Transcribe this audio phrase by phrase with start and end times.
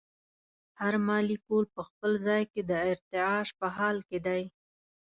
[0.79, 4.43] هر مالیکول په خپل ځای کې د ارتعاش په حال کې دی.